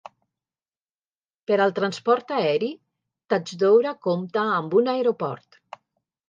Per 1.51 1.57
al 1.65 1.75
transport 1.79 2.33
aeri, 2.37 2.69
Tajdoura 3.35 3.93
compta 4.07 4.47
amb 4.57 4.75
un 4.83 4.91
aeroport. 4.97 5.61